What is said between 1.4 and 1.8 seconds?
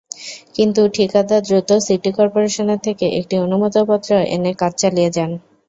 দ্রুত